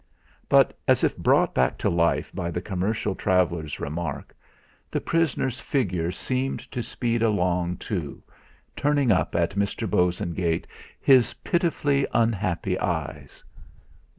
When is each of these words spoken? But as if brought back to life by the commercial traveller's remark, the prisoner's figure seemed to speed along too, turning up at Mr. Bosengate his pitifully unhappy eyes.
But 0.49 0.75
as 0.87 1.03
if 1.03 1.15
brought 1.15 1.53
back 1.53 1.77
to 1.77 1.87
life 1.87 2.33
by 2.33 2.49
the 2.49 2.59
commercial 2.59 3.13
traveller's 3.13 3.79
remark, 3.79 4.35
the 4.89 4.99
prisoner's 4.99 5.59
figure 5.59 6.11
seemed 6.11 6.61
to 6.71 6.81
speed 6.81 7.21
along 7.21 7.77
too, 7.77 8.23
turning 8.75 9.11
up 9.11 9.35
at 9.35 9.51
Mr. 9.53 9.87
Bosengate 9.87 10.65
his 10.99 11.35
pitifully 11.35 12.07
unhappy 12.15 12.79
eyes. 12.79 13.43